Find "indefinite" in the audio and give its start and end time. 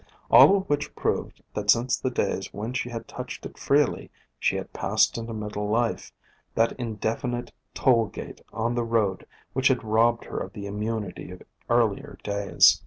6.79-7.51